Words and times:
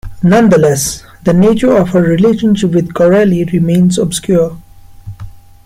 Nonetheless, 0.23 1.03
the 1.25 1.31
nature 1.31 1.77
of 1.77 1.89
her 1.89 2.01
relationship 2.01 2.71
with 2.71 2.91
Corelli 2.95 3.43
remains 3.45 3.99
obscure. 3.99 4.57